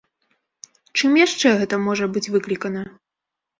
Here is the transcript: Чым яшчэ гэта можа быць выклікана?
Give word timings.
Чым 1.01 1.19
яшчэ 1.25 1.53
гэта 1.61 1.81
можа 1.91 2.11
быць 2.17 2.25
выклікана? 2.39 2.81